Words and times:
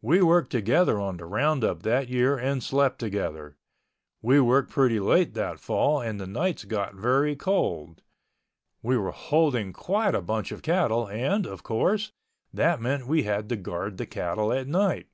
We 0.00 0.22
worked 0.22 0.50
together 0.50 0.98
on 0.98 1.18
the 1.18 1.26
roundup 1.26 1.82
that 1.82 2.08
year 2.08 2.38
and 2.38 2.62
slept 2.62 2.98
together. 2.98 3.58
We 4.22 4.40
worked 4.40 4.70
pretty 4.70 4.98
late 4.98 5.34
that 5.34 5.60
fall 5.60 6.00
and 6.00 6.18
the 6.18 6.26
nights 6.26 6.64
got 6.64 6.94
very 6.94 7.36
cold. 7.36 8.00
We 8.82 8.96
were 8.96 9.10
holding 9.12 9.74
quite 9.74 10.14
a 10.14 10.22
bunch 10.22 10.52
of 10.52 10.62
cattle 10.62 11.06
and, 11.06 11.46
of 11.46 11.62
course, 11.62 12.12
that 12.50 12.80
meant 12.80 13.06
we 13.06 13.24
had 13.24 13.50
to 13.50 13.56
guard 13.56 13.98
the 13.98 14.06
cattle 14.06 14.54
at 14.54 14.68
night. 14.68 15.08